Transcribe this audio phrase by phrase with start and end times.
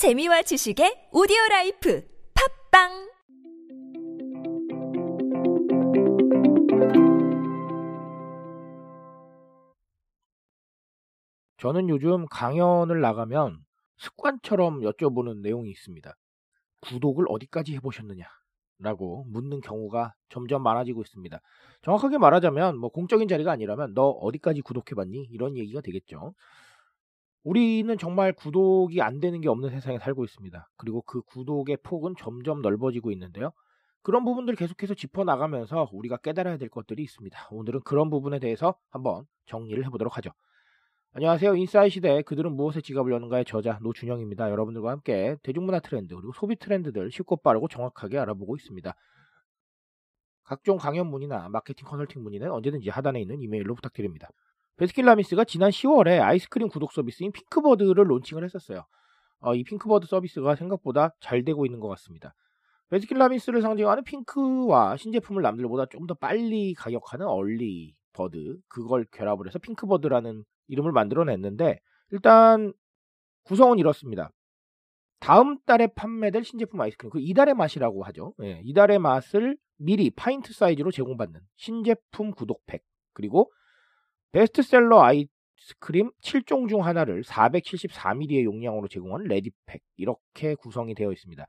[0.00, 2.02] 재미와 지식의 오디오 라이프
[2.70, 2.88] 팟빵
[11.58, 13.58] 저는 요즘 강연을 나가면
[13.98, 16.16] 습관처럼 여쭤보는 내용이 있습니다.
[16.80, 18.24] 구독을 어디까지 해보셨느냐?
[18.78, 21.38] 라고 묻는 경우가 점점 많아지고 있습니다.
[21.82, 25.28] 정확하게 말하자면 뭐 공적인 자리가 아니라면 너 어디까지 구독해봤니?
[25.30, 26.32] 이런 얘기가 되겠죠.
[27.42, 30.68] 우리는 정말 구독이 안 되는 게 없는 세상에 살고 있습니다.
[30.76, 33.52] 그리고 그 구독의 폭은 점점 넓어지고 있는데요.
[34.02, 37.48] 그런 부분들 계속해서 짚어나가면서 우리가 깨달아야 될 것들이 있습니다.
[37.50, 40.30] 오늘은 그런 부분에 대해서 한번 정리를 해보도록 하죠.
[41.12, 41.56] 안녕하세요.
[41.56, 44.50] 인사이 시대 그들은 무엇에 지갑을 여는가의 저자 노준영입니다.
[44.50, 48.94] 여러분들과 함께 대중문화 트렌드 그리고 소비 트렌드들 쉽고 빠르고 정확하게 알아보고 있습니다.
[50.44, 54.28] 각종 강연 문의나 마케팅 컨설팅 문의는 언제든지 하단에 있는 이메일로 부탁드립니다.
[54.80, 58.86] 베스킨라빈스가 지난 10월에 아이스크림 구독 서비스인 핑크버드를 론칭을 했었어요.
[59.40, 62.34] 어, 이 핑크버드 서비스가 생각보다 잘 되고 있는 것 같습니다.
[62.88, 70.44] 베스킨라빈스를 상징하는 핑크와 신제품을 남들보다 좀 더 빨리 get하는 early bird 그걸 결합을 해서 핑크버드라는
[70.68, 71.78] 이름을 만들어냈는데
[72.10, 72.72] 일단
[73.44, 74.30] 구성은 이렇습니다.
[75.18, 78.32] 다음 달에 판매될 신제품 아이스크림 그 이달의 맛이라고 하죠.
[78.42, 83.52] 예, 이달의 맛을 미리 파인트 사이즈로 제공받는 신제품 구독팩 그리고
[84.32, 91.44] 베스트셀러 아이스크림 7종 중 하나를 474ml의 용량으로 제공하는 레디팩 이렇게 구성이 되어 있습니다.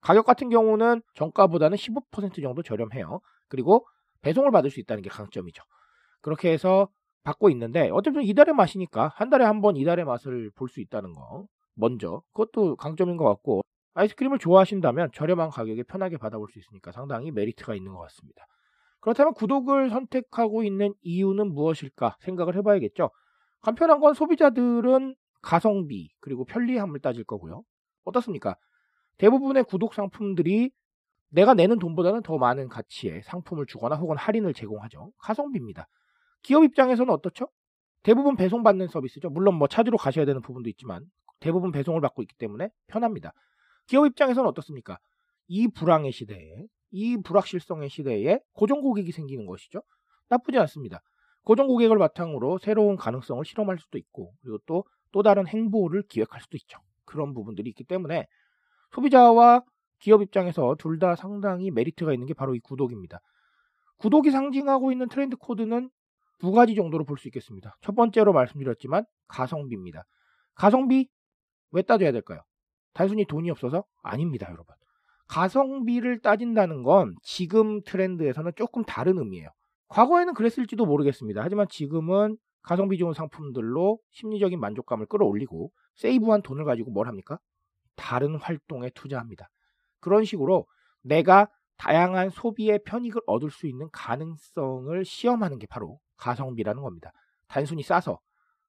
[0.00, 3.20] 가격 같은 경우는 정가보다는 15% 정도 저렴해요.
[3.48, 3.86] 그리고
[4.22, 5.62] 배송을 받을 수 있다는 게 강점이죠.
[6.20, 6.88] 그렇게 해서
[7.24, 11.46] 받고 있는데 어쨌든 이달의 맛이니까 한 달에 한 번 이달의 맛을 볼 수 있다는 거
[11.74, 13.62] 먼저 그것도 강점인 것 같고
[13.94, 18.46] 아이스크림을 좋아하신다면 저렴한 가격에 편하게 받아볼 수 있으니까 상당히 메리트가 있는 것 같습니다.
[19.06, 23.10] 그렇다면 구독을 선택하고 있는 이유는 무엇일까 생각을 해봐야겠죠.
[23.60, 27.62] 간편한 건 소비자들은 가성비 그리고 편리함을 따질 거고요.
[28.02, 28.56] 어떻습니까?
[29.18, 30.72] 대부분의 구독 상품들이
[31.28, 35.12] 내가 내는 돈보다는 더 많은 가치의 상품을 주거나 혹은 할인을 제공하죠.
[35.18, 35.86] 가성비입니다.
[36.42, 37.48] 기업 입장에서는 어떻죠?
[38.02, 39.30] 대부분 배송받는 서비스죠.
[39.30, 41.04] 물론 뭐 차주로 가셔야 되는 부분도 있지만
[41.38, 43.32] 대부분 배송을 받고 있기 때문에 편합니다.
[43.86, 44.98] 기업 입장에서는 어떻습니까?
[45.46, 49.82] 이 불황의 시대에 이 불확실성의 시대에 고정 고객이 생기는 것이죠.
[50.28, 51.00] 나쁘지 않습니다.
[51.44, 56.58] 고정 고객을 바탕으로 새로운 가능성을 실험할 수도 있고 그리고 또 또 다른 행보를 기획할 수도
[56.58, 56.78] 있죠.
[57.06, 58.26] 그런 부분들이 있기 때문에
[58.94, 59.62] 소비자와
[59.98, 63.20] 기업 입장에서 둘 다 상당히 메리트가 있는 게 바로 이 구독입니다.
[63.96, 65.88] 구독이 상징하고 있는 트렌드 코드는
[66.38, 67.76] 두 가지 정도로 볼 수 있겠습니다.
[67.80, 70.04] 첫 번째로 말씀드렸지만 가성비입니다.
[70.54, 71.08] 가성비
[71.70, 72.42] 왜 따져야 될까요?
[72.92, 74.74] 단순히 돈이 없어서 아닙니다, 여러분.
[75.28, 79.48] 가성비를 따진다는 건 지금 트렌드에서는 조금 다른 의미예요.
[79.88, 81.42] 과거에는 그랬을지도 모르겠습니다.
[81.42, 87.38] 하지만 지금은 가성비 좋은 상품들로 심리적인 만족감을 끌어올리고 세이브한 돈을 가지고 뭘 합니까?
[87.94, 89.48] 다른 활동에 투자합니다.
[90.00, 90.66] 그런 식으로
[91.02, 91.48] 내가
[91.78, 97.12] 다양한 소비의 편익을 얻을 수 있는 가능성을 시험하는 게 바로 가성비라는 겁니다.
[97.48, 98.18] 단순히 싸서,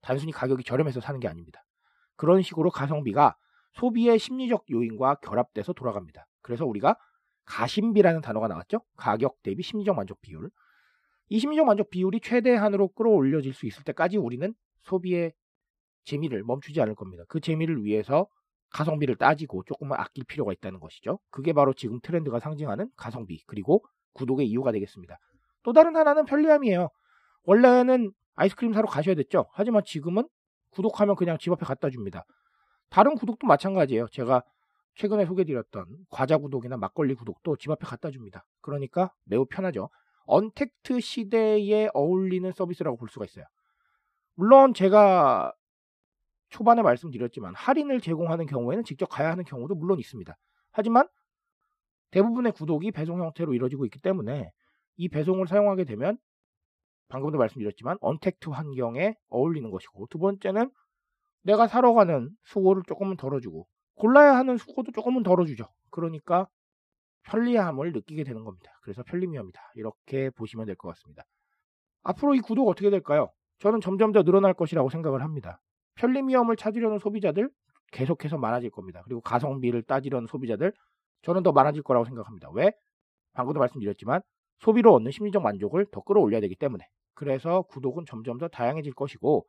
[0.00, 1.62] 단순히 가격이 저렴해서 사는 게 아닙니다.
[2.16, 3.36] 그런 식으로 가성비가
[3.74, 6.26] 소비의 심리적 요인과 결합돼서 돌아갑니다.
[6.42, 6.96] 그래서 우리가
[7.44, 8.82] 가심비라는 단어가 나왔죠.
[8.96, 10.50] 가격 대비 심리적 만족 비율.
[11.28, 15.32] 이 심리적 만족 비율이 최대한으로 끌어올려질 수 있을 때까지 우리는 소비의
[16.04, 17.24] 재미를 멈추지 않을 겁니다.
[17.28, 18.26] 그 재미를 위해서
[18.70, 21.18] 가성비를 따지고 조금만 아낄 필요가 있다는 것이죠.
[21.30, 25.18] 그게 바로 지금 트렌드가 상징하는 가성비 그리고 구독의 이유가 되겠습니다.
[25.62, 26.88] 또 다른 하나는 편리함이에요.
[27.44, 29.46] 원래는 아이스크림 사러 가셔야 됐죠.
[29.52, 30.26] 하지만 지금은
[30.70, 32.24] 구독하면 그냥 집 앞에 갖다 줍니다.
[32.88, 34.08] 다른 구독도 마찬가지예요.
[34.08, 34.42] 제가
[34.94, 38.44] 최근에 소개드렸던 과자 구독이나 막걸리 구독도 집 앞에 갖다 줍니다.
[38.60, 39.88] 그러니까 매우 편하죠.
[40.26, 43.44] 언택트 시대에 어울리는 서비스라고 볼 수가 있어요.
[44.34, 45.52] 물론 제가
[46.50, 50.36] 초반에 말씀드렸지만 할인을 제공하는 경우에는 직접 가야 하는 경우도 물론 있습니다.
[50.70, 51.08] 하지만
[52.10, 54.50] 대부분의 구독이 배송 형태로 이루어지고 있기 때문에
[54.96, 56.18] 이 배송을 사용하게 되면
[57.08, 60.70] 방금도 말씀드렸지만 언택트 환경에 어울리는 것이고 두 번째는
[61.42, 63.66] 내가 사러 가는 수고를 조금은 덜어주고
[63.96, 65.66] 골라야 하는 수고도 조금은 덜어주죠.
[65.90, 66.48] 그러니까
[67.24, 68.72] 편리함을 느끼게 되는 겁니다.
[68.82, 69.60] 그래서 편리미엄이다.
[69.76, 71.24] 이렇게 보시면 될 것 같습니다.
[72.02, 73.30] 앞으로 이 구독 어떻게 될까요?
[73.60, 75.60] 저는 점점 더 늘어날 것이라고 생각을 합니다.
[75.96, 77.50] 편리미엄을 찾으려는 소비자들
[77.92, 79.02] 계속해서 많아질 겁니다.
[79.04, 80.72] 그리고 가성비를 따지려는 소비자들
[81.22, 82.50] 저는 더 많아질 거라고 생각합니다.
[82.52, 82.72] 왜?
[83.34, 84.20] 방금도 말씀드렸지만
[84.58, 86.84] 소비로 얻는 심리적 만족을 더 끌어올려야 되기 때문에
[87.14, 89.46] 그래서 구독은 점점 더 다양해질 것이고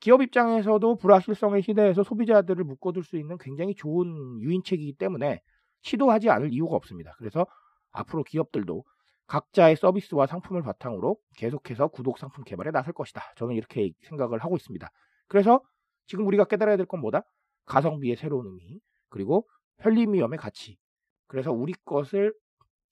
[0.00, 5.40] 기업 입장에서도 불확실성의 시대에서 소비자들을 묶어둘 수 있는 굉장히 좋은 유인책이기 때문에
[5.82, 7.14] 시도하지 않을 이유가 없습니다.
[7.18, 7.46] 그래서
[7.92, 8.84] 앞으로 기업들도
[9.26, 13.22] 각자의 서비스와 상품을 바탕으로 계속해서 구독 상품 개발에 나설 것이다.
[13.36, 14.88] 저는 이렇게 생각을 하고 있습니다.
[15.28, 15.60] 그래서
[16.06, 17.22] 지금 우리가 깨달아야 될 건 뭐다?
[17.66, 18.80] 가성비의 새로운 의미,
[19.10, 20.78] 그리고 편리 위험의 가치.
[21.28, 22.34] 그래서 우리 것을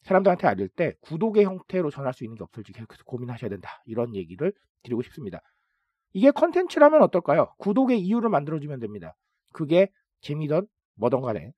[0.03, 3.83] 사람들한테 알릴 때 구독의 형태로 전할 수 있는 게 없을지 계속해서 고민하셔야 된다.
[3.87, 4.53] 이런 얘기를
[4.85, 5.41] 드리고 싶습니다.
[6.19, 7.55] 이게 컨텐츠라면 어떨까요?
[7.59, 9.15] 구독의 이유를 만들어주면 됩니다.
[9.53, 9.89] 그게
[10.21, 10.67] 재미든
[10.97, 11.53] 뭐든 간에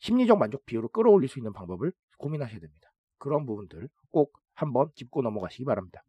[0.00, 2.90] 심리적 만족 비율을 끌어올릴 수 있는 방법을 고민하셔야 됩니다.
[3.18, 6.02] 그런 부분들 꼭 한번 짚고 넘어가시기 바랍니다.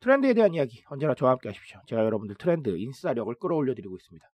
[0.00, 1.80] 트렌드에 대한 이야기 언제나 저와 함께 하십시오.
[1.86, 4.26] 제가 여러분들 트렌드, 인싸력을 끌어올려 드리고 있습니다.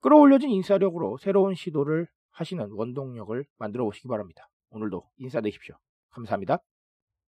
[0.00, 4.46] 끌어올려진 인싸력으로 새로운 시도를 하시는 원동력을 만들어 보시기 바랍니다.
[4.68, 5.76] 오늘도 인싸 되십시오.
[6.10, 6.58] 감사합니다.